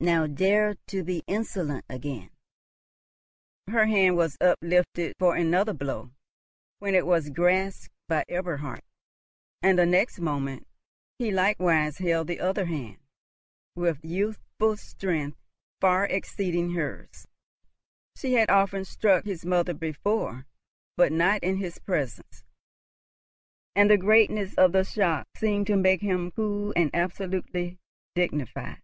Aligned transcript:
"Now! 0.00 0.28
dare 0.28 0.76
to 0.86 1.02
be 1.02 1.24
insolent 1.26 1.84
again." 1.88 2.30
Her 3.68 3.86
hand 3.86 4.16
was 4.16 4.36
uplifted 4.40 5.14
for 5.18 5.34
another 5.34 5.72
blow, 5.72 6.12
when 6.78 6.94
it 6.94 7.04
was 7.04 7.30
grasped 7.30 7.92
by 8.08 8.22
Eberhard, 8.28 8.82
and, 9.60 9.76
the 9.76 9.86
next 9.86 10.20
moment, 10.20 10.68
he 11.18 11.32
likewise 11.32 11.98
held 11.98 12.28
the 12.28 12.38
other 12.38 12.66
hand, 12.66 12.98
with 13.74 13.98
youthful 14.04 14.76
strength 14.76 15.36
far 15.80 16.04
exceeding 16.06 16.74
hers. 16.74 17.26
She 18.14 18.34
had 18.34 18.50
often 18.50 18.84
struck 18.84 19.24
his 19.24 19.44
mother 19.44 19.74
before, 19.74 20.46
but 20.96 21.10
not 21.10 21.42
in 21.42 21.56
his 21.56 21.80
presence, 21.80 22.44
and 23.74 23.90
the 23.90 23.98
greatness 23.98 24.54
of 24.54 24.70
the 24.70 24.84
shock 24.84 25.26
seemed 25.36 25.66
to 25.66 25.74
make 25.76 26.02
him 26.02 26.30
cool 26.30 26.72
and 26.76 26.88
absolutely 26.94 27.80
dignified. 28.14 28.80